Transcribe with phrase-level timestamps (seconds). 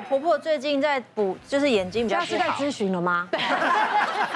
[0.00, 2.26] 我婆婆最近在补，就是眼睛比较不好。
[2.26, 3.28] 是在咨询了吗？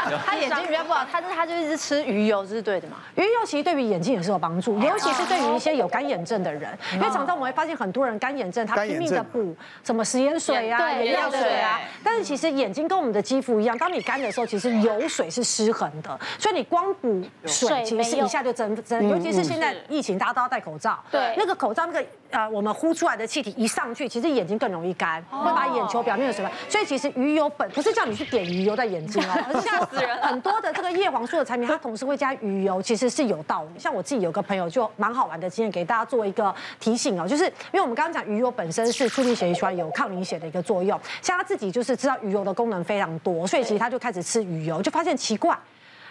[0.09, 0.19] 对。
[0.25, 2.97] 她眼睛比较不好，他是他就一直吃鱼油，这是对的嘛？
[3.17, 22.05] 鱼油其实对于眼睛也是有帮助，尤其是对于一些有干眼症的人，因为常常我们会发现很多人干眼症，他拼命的补什么食盐水啊、眼药水啊，但是其实眼睛跟我们的肌肤一样，当你干的时候，其实油水是失衡的，所以你光补水，其实一下就增增，尤其是现在疫情，大家都要戴口罩，对，那个口罩那个。
[22.31, 26.53] 呃，我们呼出来的气体一上去，其实眼睛更容易干，会把眼球表面的水分。
[26.69, 30.17] 所以其实鱼油本不是叫你去点鱼油在眼睛哦，而是吓死人。
[30.19, 33.79] 很多的这个叶黄素的产品， 它同时会加鱼油，其实是有道理。
[33.79, 40.99] 像我自己有个朋友就蛮好玩的经验，给大家做一个提醒哦，就是因为我们刚刚讲鱼油本身是促进血液循环，有抗凝血的一个作用。
[41.23, 45.57] 像他自己就是知道鱼油的功能非常多，所以其实他就开始吃鱼油，就发现奇怪。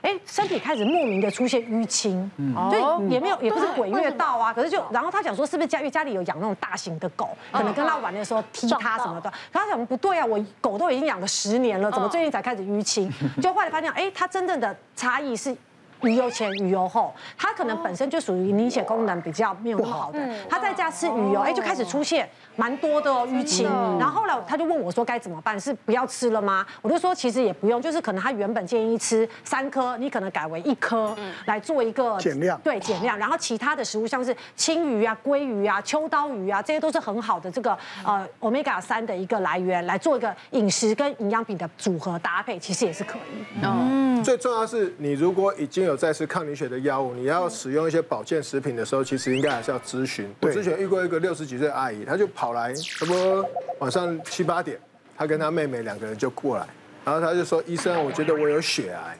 [0.03, 2.29] 哎，身体开始莫名的出现淤青，
[2.69, 13.11] 就也没有，也不是鬼月到啊，可是就，然后他想说是不是家，因为家里有养那种大型的狗，可能跟他玩的时候踢他什么的，他想不对啊，我狗都已经养了十年了，怎么最近才开始淤青？
[13.41, 15.55] 就后来发现，哎，他真正的差异是。
[16.03, 23.65] 鱼油前、鱼油后，它可能本身就属于凝血功能比较没有那么好的，他在家吃鱼油，哎，就开始出现蛮多的淤青。
[23.97, 25.59] 然后后来他就问我说该怎么办？
[25.59, 26.65] 是不要吃了吗？
[26.81, 33.17] 我就说其实也不用，就是可能他原本建议吃三颗，你可能改为一颗来做一个减量，对，减量。
[33.17, 43.45] 然后其他的食物像是青鱼啊、鲑鱼啊、秋刀鱼啊，这些都是很好的这个呃 Omega 三的一个来源，来做一个饮食跟营养品的组合搭配，其实也是可以。
[43.63, 45.92] 嗯，最重要是你如果已经有。
[45.95, 50.33] 在吃抗凝血的药物，你要使用一些保健食品的时候，其实应该还是要咨询。
[50.41, 53.45] 我之前遇过一个六十几岁的阿姨，她就跑来，差不多
[53.79, 54.79] 晚上七八点，
[55.17, 56.67] 她跟她妹妹两个人就过来，
[57.03, 59.17] 然后她就说：“医生，我觉得我有血癌。”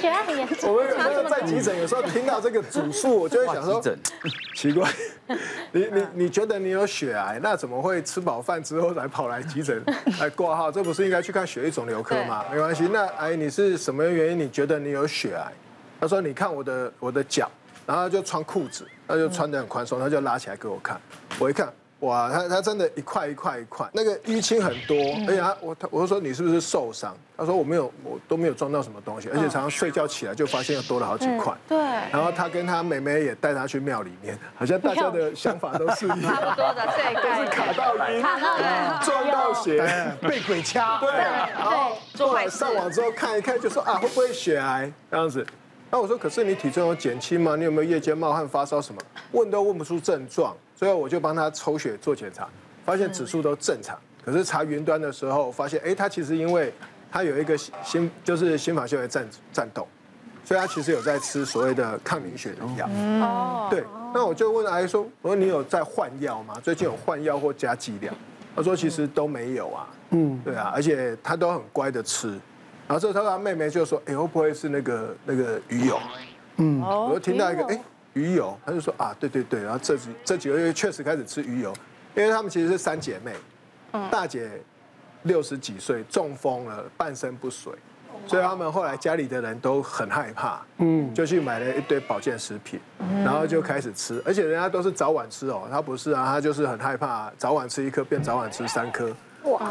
[0.00, 0.72] 血癌很严重。
[0.74, 3.82] 我们有时候在急诊，有时候听到这个主诉，我 就会想说：
[4.54, 4.88] 奇怪，
[5.72, 9.82] 你你你觉得你有血癌，那怎么会吃饱饭之后才跑来急诊
[10.20, 10.70] 来挂号？
[10.70, 12.44] 这不是应该去看血液肿瘤科吗？
[12.50, 14.38] 没关系，那阿姨你是什么原因？
[14.38, 15.52] 你觉得你有血癌？
[16.00, 17.48] 他说：“你看我的我的脚，
[17.86, 21.00] 然后就穿裤子，他就穿得很宽松，他就拉起来给我看。
[21.38, 21.72] 我一看，
[22.02, 24.96] 哇，他他真的一块一块一块，那个淤青很多。
[25.26, 27.16] 而且他我他我就说你是不是受伤？
[27.36, 31.54] 他说我没有，我都没有撞到什么东西，而且常常睡觉起来就发现又多了好几块。
[31.68, 31.78] 对。
[31.78, 38.20] 然后他跟他妹妹也带他去庙里面，好像大家的想法都是一样， 差不多的，对，都是卡到阴，
[39.04, 40.98] 撞到血，被鬼掐。
[40.98, 41.10] 对。
[41.12, 45.46] 然后后来上网之后看一看，就说啊，会不会血癌这样子？”
[45.94, 47.54] 那我说，可是你体重有减轻吗？
[47.54, 49.00] 你有没有夜间冒汗、发烧什么？
[49.32, 52.48] 问都问不出症状，所以我就帮他抽血做检查，
[52.82, 53.98] 发现指数都正常。
[54.24, 56.72] 可是查云端的时候，发现哎，他其实因为
[57.10, 59.86] 他有一个心，就是心房纤维战战斗，
[60.46, 62.88] 所以他其实有在吃所谓的抗凝血的药。
[63.20, 63.84] 哦，对。
[64.14, 66.54] 那我就问阿姨说，我说你有在换药吗？
[66.62, 68.14] 最近有换药或加剂量？
[68.56, 69.86] 他说其实都没有啊。
[70.08, 72.40] 嗯，对啊，而且他都很乖的吃。
[72.88, 75.98] 然后这时候他妹妹就说：“哎，会不会是那个那个鱼友？”
[76.56, 77.80] 嗯，我就听到一个哎
[78.12, 79.62] 鱼油，他就说啊，对对对。
[79.62, 81.72] 然后这几这几个月确实开始吃鱼油，
[82.14, 83.32] 因为他们其实是三姐妹，
[84.10, 84.50] 大姐
[85.22, 87.72] 六十几岁中风了，半身不遂，
[88.26, 92.78] 所以他们后来家里的人都很害怕，嗯，就去买了一堆保健食品，
[93.24, 99.10] 然后就开始吃，而且人家都是早晚吃哦，他不是啊，他就是很害怕，早晚吃一颗变早晚吃三颗。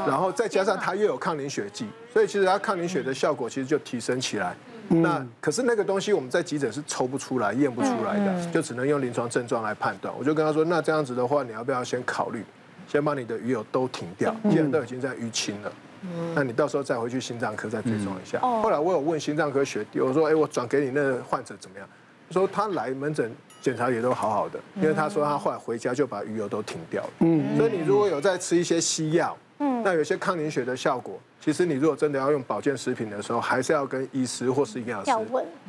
[0.07, 4.55] 然后再加上它又有抗凝血剂，所以其实它抗凝血的效果其实就提升起来。
[4.87, 10.13] 那可是那个东西我们在急诊是抽不出来、验不出来的，就只能用临床症状来判断。
[10.17, 12.43] 我就跟他说，那这样子的话，你要不要先考虑，
[12.89, 15.71] 先把你的鱼友都停掉，既然都已经在淤青了，
[16.35, 18.39] 那你到时候再回去心脏科再追踪一下。
[18.39, 21.87] 后来我有问心脏科学弟，我说，哎，我转给你那个患者怎么样？
[22.27, 27.09] 他说他来门诊检查也都好好的，因为他说他后来回家就把鱼油都停掉了。
[27.19, 29.37] 嗯，所以你如果有在吃一些西药。
[29.63, 35.11] 嗯，那有些抗凝血的效果，其实你如果真的要用保健食品的时候，还是要跟医师或是营养师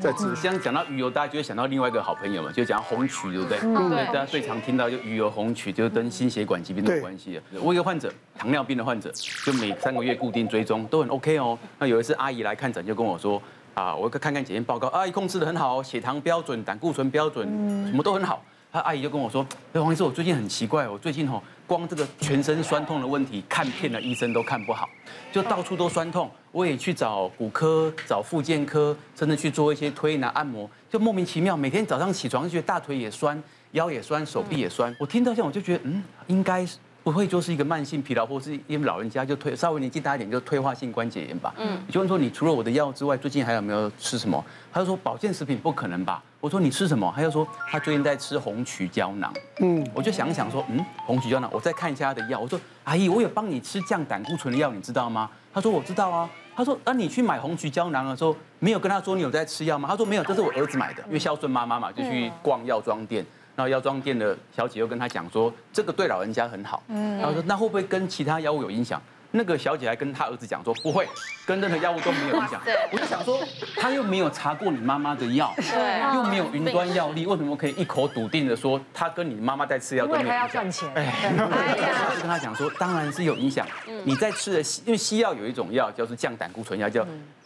[0.00, 0.34] 再咨询。
[0.40, 3.58] 这样讲到鱼油，大家就会想到另外一个好朋友嘛，就讲红曲，对不对？
[3.60, 4.06] 嗯，对。
[4.06, 7.42] 大家最常听到就鱼油红曲，就是跟心血管疾病都有关系的。
[7.60, 9.12] 我一个患者，糖尿病的患者，
[9.44, 11.58] 就每三个月固定追踪，都很 OK 哦。
[11.78, 13.42] 那有一次阿姨来看诊，就跟我说，
[13.74, 17.46] 啊，我看看检验报告，阿姨控制的很好，血糖标准，胆固醇标准，
[17.86, 18.42] 什么都很好。
[18.70, 24.88] 他阿姨就跟我说：“哎，黄医师，我最近很奇怪，我最近吼光这个全身酸痛的问题，看遍了医生都看不好，
[25.30, 26.30] 就到处都酸痛。
[26.52, 33.42] 我也去找骨科、找复健科，甚至去做一些推拿按摩，就莫名其妙，每天早上起床就觉得大腿也酸，
[33.72, 34.94] 腰也酸，手臂也酸。
[34.98, 36.66] 我听到这样，我就觉得，嗯，应该
[37.02, 41.52] 不会就是一个慢性疲劳，或是因为老人家就退稍微年纪大一点就退化性关节炎吧？
[41.58, 44.42] 嗯，就问说你除了我的药之外，最近还有没有吃什么？
[44.72, 46.22] 他就说保健食品不可能吧？
[46.40, 47.12] 我说你吃什么？
[47.16, 49.32] 他就说他最近在吃红曲胶囊。
[49.60, 52.38] 嗯，我就想一想说，嗯，红曲胶囊，我再看一下他的药。
[52.38, 55.28] 我说阿姨，我有帮你吃降胆固醇的药，你知道吗？
[55.52, 56.28] 他说我知道啊。
[56.54, 59.88] 他说啊，你去买红曲胶囊的时候，没有跟他说你有在吃药吗？
[59.88, 63.24] 他说没有，这是我儿子买的，因为孝顺妈妈嘛，就去逛药妆店。
[63.54, 66.82] 然后药妆店的小姐又跟他讲说，这个对老人家很好。
[66.88, 69.00] 嗯，然后说那会不会跟其他药物有影响？
[69.34, 71.08] 那个小姐还跟他儿子讲说，不会，
[71.46, 72.60] 跟任何药物都没有影响。
[72.90, 73.40] 我就想说，
[73.76, 80.36] 他又没有查过你妈妈的药， 对，又没有云端药力，为什么可以一口笃定的说他跟你妈妈在吃药都没有影响？
[80.36, 80.90] 因为他要赚钱。
[80.94, 83.66] 哎，我就跟他讲说，当然是有影响。
[84.04, 87.02] 你在吃的，因为西药有一种药叫做降胆固醇药，叫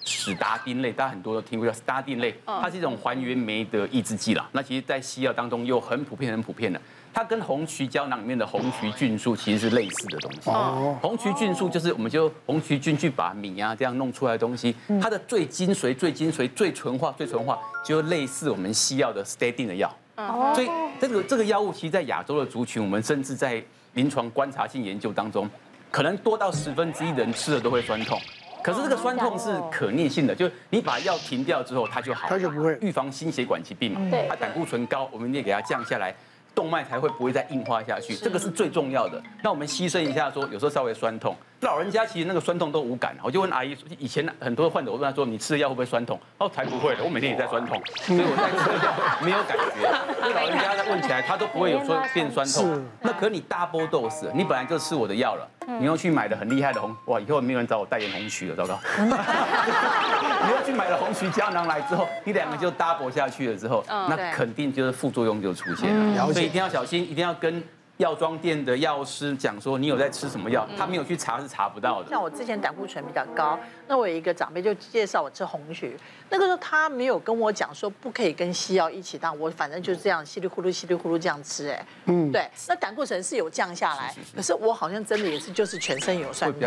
[0.06, 4.48] 史达丁类，大家很多都听过叫史达丁类，它是一种还原酶的抑制剂啦。
[4.52, 6.80] 那其实，在西药当中又很普遍、很普遍的。
[7.12, 10.50] 它跟红曲胶囊里面的红曲菌素其实是类似的东西。
[10.50, 10.96] 哦。
[11.00, 19.92] 红曲菌素就是我们就红曲菌去把米啊这样弄出来的东西，它的最精髓、最精髓、最纯化、最纯化，就类似我们西药的 statin 的药。
[20.16, 20.52] 哦。
[20.54, 20.68] 所以
[21.00, 23.62] 这个这个药物，其实在亚洲的族群，我们甚至在
[23.94, 25.48] 临床观察性研究当中，
[25.90, 28.20] 可能多到十分之一的人吃了都会酸痛。
[28.66, 32.26] 可是这个酸痛是可逆性的，就是你把药停掉之后，它就好。
[32.28, 34.00] 它就不会预防心血管疾病嘛。
[34.10, 34.26] 对。
[34.28, 36.12] 它胆固醇高，我们也给它降下来。
[36.52, 39.22] 动脉才会不会再硬化下去，这个是最重要的。
[39.42, 43.16] 那我们牺牲一下，说有时候稍微酸痛，老人家其实那个酸痛都无感。
[43.22, 46.20] 我就问阿姨，以前很多患者，我问他说，你吃的药会不会酸痛？
[46.38, 48.92] 哦，才不会的，我每天也在酸痛，所以我在吃的药
[49.22, 49.88] 没有感觉。
[50.34, 52.84] 老人家问起来，他都不会有说变酸痛。
[53.00, 55.48] 那可你 double dose，你本来就吃我的药了，
[55.80, 58.78] 你又去买的很厉害的红，哇，以后没有人找我代言红曲了，糟糕。
[60.46, 66.32] 你又去买了红曲胶囊来之后，你两个就 double 下去了之后，那肯定就是副作用就出现了。
[66.32, 67.62] 所以一定要小心，一定要跟。
[67.98, 70.66] 药妆店的药师讲说，你有在吃什么药？
[70.76, 72.10] 他没有去查是查不到的。
[72.10, 73.58] 像我之前胆固醇比较高，
[73.88, 75.96] 那我有一个长辈就介绍我吃红曲，
[76.28, 86.60] 那个时候他没有跟我讲说不可以跟西药一起当，我反正就是这样稀里呼噜稀里呼噜这样吃，哎，嗯，对，那胆固醇是有降下来，可是我好像真的也是就是全身有酸痛，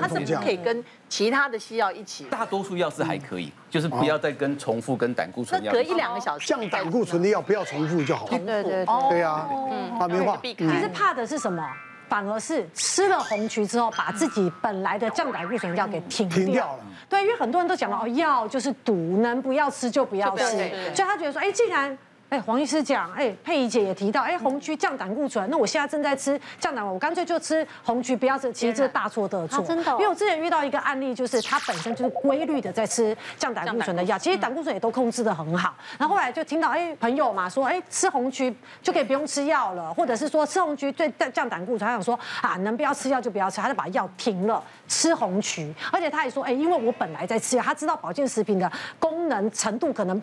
[0.00, 2.26] 它是不可以跟其他的西药一起。
[2.26, 5.72] 大多数药是还可以，就是不要再跟重复跟胆固醇药。
[5.72, 8.38] 隔一两个小时降胆固醇的药不要重复就好了。
[8.38, 10.40] 对对对，对啊，嗯，打电话。
[10.76, 11.62] 其实怕的是什么？
[12.08, 16.84] 反而是吃了红曲之后，把自己本来的降胆固醇药给停掉，停掉了。
[17.08, 20.44] 对，因为很多人都讲了哦，药就是毒，能不要吃就不要吃。
[20.44, 21.98] 所以他觉得说，哎，既然。
[22.28, 28.52] 哎，黄医师讲，哎，佩仪姐也提到，哎，红曲降胆固醇，那我现在正在吃降胆，我干脆就吃红曲，不要吃。
[28.52, 29.92] 其实这是大错特错，真的。
[29.92, 35.72] 因为我之前遇到一个案例，就是他本身就是规律的在吃降胆固醇的药，其实胆固醇也都控制得很好。
[35.96, 38.52] 然后后来就听到，哎，朋友嘛说，哎，吃红曲
[38.82, 45.72] 就可以不用吃药了，或者是说吃红曲对降胆固醇，他想说啊，能不要吃药就不要吃，他就把药停了，吃红曲。
[45.92, 50.20] 而且他也说，哎，因为我本来在吃药，他知道保健食品的功能程度可能。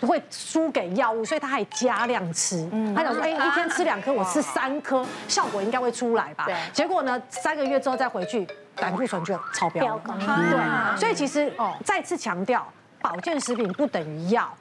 [0.00, 2.68] 会输给药物，所以他还加量吃。
[2.94, 6.44] 他想说，哎，一天吃两颗，我吃三颗，效果应该会出来吧？
[6.46, 6.56] 对。
[6.72, 10.00] 结果呢，三个月之后再回去，胆固醇就超标。
[10.06, 10.98] 对。
[10.98, 11.52] 所以其实
[11.84, 12.66] 再次强调，
[13.00, 14.52] 保健食品不等于药，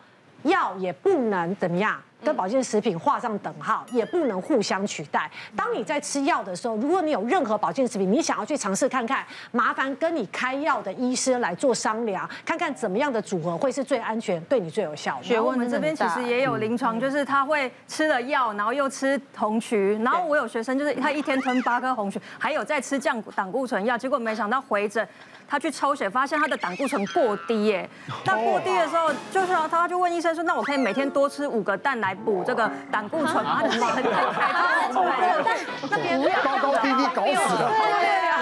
[0.44, 2.00] 药也不能怎么样。
[2.24, 5.30] 跟保健食品画上等号，也不能互相取代。
[5.56, 15.24] 当你在吃药的时候，如果你有任何保健食品，你想要去尝试看看，麻烦跟你开药的医师来做商量，看看怎么样的组合会是最安全，对你最有效的。
[15.24, 25.06] 学问，我们这边其实也有临床，就是他会吃了药，然后又吃红曲，然后我有学生就是他一天吞八颗红曲，还有在吃降胆固醇药，结果没想到回诊。
[25.48, 27.90] 他去抽血，发现他的胆固醇过低耶。
[28.26, 35.68] 那过低的时候，就是他他就问医生说：“那我可以每天多吃五个蛋来补这个胆固醇吗？”他很很很开心。
[35.90, 37.72] 那别不要高高低低搞死了。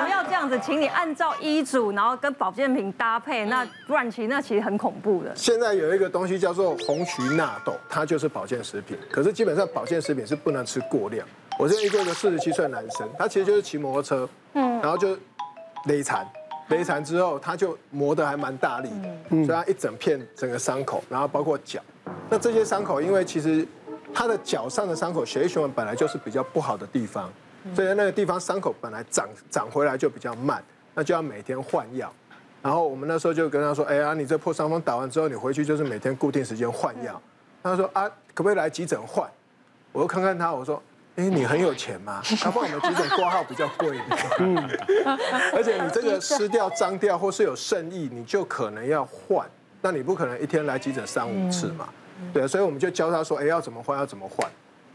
[0.03, 3.45] 不要这样子，请你按照医嘱，然后跟保健品搭配。
[3.45, 5.31] 那不然其实那其实很恐怖的。
[5.35, 8.97] 现在有一个东西叫做红曲纳豆，它就是保健食品。
[9.11, 11.27] 可是基本上保健食品是不能吃过量。
[11.59, 15.15] 我这一个四十七岁男生，他其实就是骑摩托车，嗯，然后就
[15.85, 16.25] 累残。
[16.71, 21.81] 雷残之后，他就磨得还蛮大力的，所以他一整片整个伤口，然后包括脚。
[22.29, 23.67] 那这些伤口，因为其实
[24.13, 27.29] 他的脚上的伤口血液循环本来就是比较不好的地方，
[27.75, 30.63] 所以那个地方伤口本来长长回来就比较慢，
[30.95, 32.11] 那就要每天换药。
[32.61, 37.21] 然后我们那时候就跟他说：“哎呀，你这破伤风打完之后，你回去就是每天固定时间换药。”
[37.61, 39.29] 他说：“啊，可不可以来急诊换？”
[39.91, 40.81] 我又看看他，我说。
[41.17, 42.21] 哎，你很有钱吗？
[42.39, 43.99] 他帮我们急诊挂号比较贵。
[44.39, 44.55] 嗯，
[45.53, 49.45] 而且你这个湿掉、脏掉或是有渗液，你就可能要换。
[49.81, 51.89] 那你不可能一天来急诊三五次嘛？
[52.33, 54.49] 对，所以我们就教他说，哎，要怎么换，要怎么换。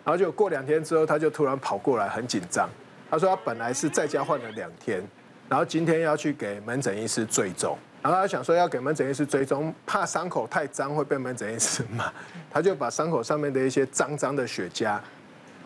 [0.04, 2.68] 然后就过两天之后，他就突然跑过来，很紧张。
[3.11, 5.02] 他说他本来是在家换了两天，
[5.49, 12.12] 然后今天要去给门诊医师追踪，然后他想说要给门诊医师追踪，怕伤口太脏会被门诊医师骂，
[12.50, 14.99] 他就把伤口上面的一些脏脏的血痂，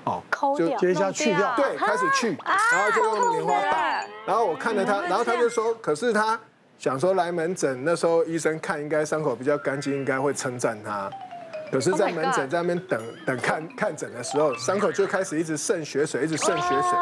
[0.04, 6.38] 哦，抠就接下去掉，对，开始去，然后就用棉花棒，然后我看着他，然后他就说，可是他
[6.78, 11.11] 想说来门诊那时候医生看应该伤口比较干净，应该会称赞他。
[11.71, 16.99] 可是，在门诊在那边等等看看诊的时候，伤口就开始一直渗血水，一直渗血水。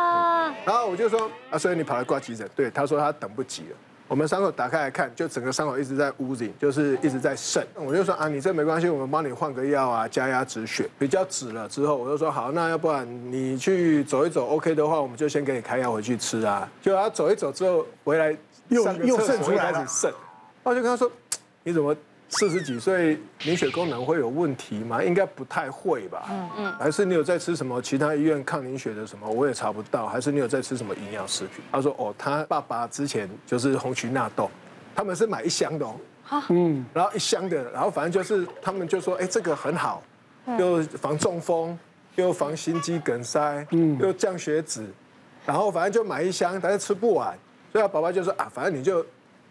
[0.66, 2.46] 然后我就说啊，所以你跑来挂急诊？
[2.54, 3.76] 对，他说他等不及了。
[4.08, 7.64] 我们伤口打开来看，就整个伤口一直在乌紧，就是一直在渗。
[7.74, 16.66] 我就说啊，你这没关系，我们帮你换个药啊，加压止血，比较止了之后，我就说好，那要不然你去走一走，OK 的话，我们就先给你开药回去吃啊。
[16.80, 18.34] 就他走一走之后回来，
[18.68, 20.10] 又又渗出来了，渗。
[20.62, 21.10] 我就跟他说，
[21.62, 21.94] 你怎么？
[22.30, 25.02] 四十几岁，凝血功能会有问题吗？
[25.02, 26.26] 应该不太会吧。
[26.30, 26.72] 嗯嗯。
[26.78, 29.26] 还是你有在吃什么其他医院抗凝血的什么？
[29.28, 30.06] 我也查不到。
[30.06, 31.64] 还是你有在吃什么营养食品？
[31.72, 34.50] 他说哦，他爸爸之前就是红曲纳豆，
[34.94, 35.96] 他们是买一箱的哦。
[36.50, 36.84] 嗯。
[36.92, 40.02] 然后一箱的，然后反正就是他们就说，哎，这个很好，
[40.58, 41.78] 又防中风，
[42.16, 44.86] 又防心肌梗塞，嗯，又降血脂，
[45.46, 47.36] 然后反正就买一箱，但是吃不完，
[47.72, 49.04] 所以他爸爸就说啊，反正你就。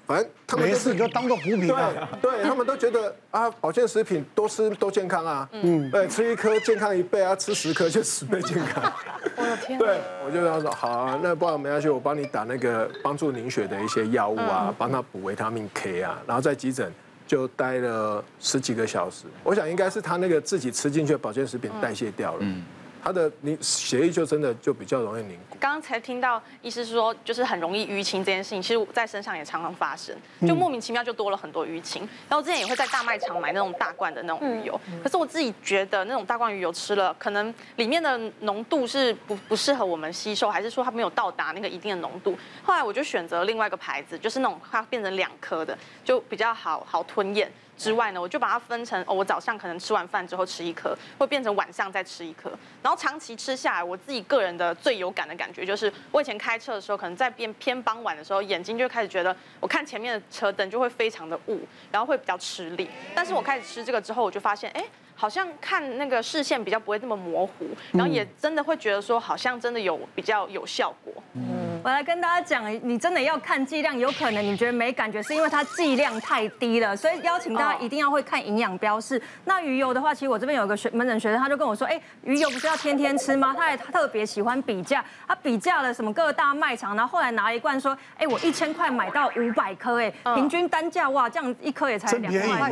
[0.08, 8.82] 反正他们没事你就当做补品啊，对，他们都觉得啊，保健食品多吃多健康啊，嗯，对，吃一颗健康一倍啊，吃十颗就十倍健康。
[9.36, 9.78] 我的天！
[9.78, 16.90] 对，我就跟他说好啊，那不然没关系，我帮你打那个帮助凝血的一些药物啊，帮他补维他命 K 啊，然后在急诊
[17.28, 19.26] 就待了十几个小时。
[19.44, 22.40] 我想应该是他那个自己吃进去的保健食品代谢掉了。
[22.42, 22.64] 嗯。
[23.08, 25.56] 他的你血液就真的就比较容易凝固。
[25.58, 30.14] 刚刚才听到医师说，就是很容易淤青这件事情，其实我在身上也常常发生，
[30.46, 32.02] 就莫名其妙就多了很多淤青。
[32.28, 42.38] 然后之前也会在大卖场买那种大罐的那种鱼油，可是我自己觉得那种大罐鱼油吃了，可能里面的浓度是不不适合我们吸收，还是说它没有到达那个一定的浓度？
[42.62, 47.50] 后来我就选择另外一个牌子，就是那种它变成两颗的，就比较好好吞咽。
[47.78, 52.50] 之外呢，我就把它分成哦，我早上可能吃完饭之后吃一颗，会变成晚上再吃一颗。
[52.82, 61.62] 然后长期吃下来，我自己个人的最有感的感觉就是，我以前开车的时候，可能在变偏傍晚的时候，眼睛就开始觉得，我看前面的车灯就会非常的雾，
[61.92, 62.90] 然后会比较吃力。
[63.16, 64.84] 但是我开始吃这个之后，我就发现，哎，
[65.18, 71.12] 好像看那个视线比较不会那么模糊，然后也真的会觉得说，好像真的有比较有效果。
[71.34, 77.78] 嗯，我来跟大家讲，你真的要看剂量，有可能你觉得没感觉，是因为它剂量太低了，所以邀请大家。
[77.88, 79.22] 一定要会看营养标示。
[79.46, 83.54] 那鱼油的话，其实我这边有一个学门诊学生，他就跟我说，哎，鱼油不是要天天吃吗？
[83.56, 92.70] 他还特别喜欢比价，他比价了什么各大卖场，然后后来拿一罐说，哎，我一千块买到五百颗，哎，平均单价哇，这样一颗也才两块。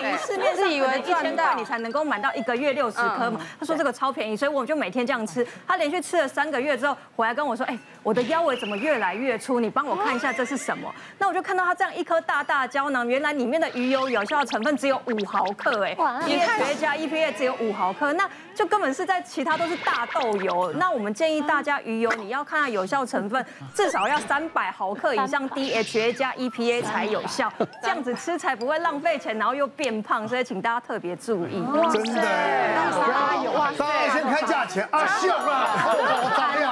[0.00, 3.40] 对，市面是以为一千块你才能够买到一个月六十颗嘛？
[3.58, 5.46] 他说这个超便宜，所以我就每天这样吃。
[5.66, 9.60] 他连续吃了三个月之后，回来跟我说，哎，我的腰围怎么越来越粗？
[9.60, 10.92] 你帮我看一下这是什么？
[11.18, 20.72] 那我就看到他这样一颗大大胶囊，原来里面的鱼油有效成分只有五毫克，哎，你看学家 EPA 只有五毫克，那就根本是在其他都是大豆油。
[20.72, 30.26] 那我们建议大家鱼油你要看它有效成分，至少要三百毫克以上 DHA 加 EPA 才有效，这样子吃才不会浪费钱，然后又变胖。
[30.26, 31.51] 所以请大家特别注意。
[31.92, 33.52] 真的，加油！
[33.78, 34.88] 大家先看价钱。
[34.90, 35.94] 啊，笑啊，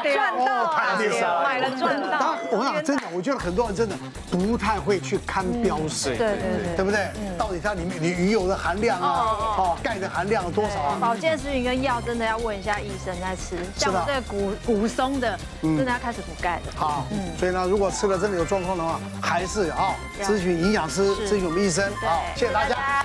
[0.03, 2.37] 赚到，太厉害，买了赚到。
[2.51, 3.95] 我讲真的，我觉得很多人真的
[4.31, 7.09] 不太会去看标识，对对对，对不对？
[7.39, 10.97] 到底它里面你鱼油的含量啊，哦，钙的含量有多少啊？
[11.01, 13.59] 保健食品跟药真的要问一下医生再吃。
[13.77, 16.73] 像这个骨骨松的，真的要开始补钙的。
[16.75, 17.07] 好，
[17.39, 21.93] 所以呢，如果吃了真的有状况的话，还是啊咨询营养师，咨询我们医生。
[21.97, 23.05] 好，谢谢大家。